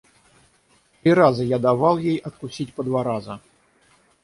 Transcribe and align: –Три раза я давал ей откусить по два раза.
–Три 1.03 1.13
раза 1.13 1.43
я 1.43 1.59
давал 1.59 1.99
ей 1.99 2.17
откусить 2.17 2.73
по 2.73 2.81
два 2.83 3.03
раза. 3.03 3.39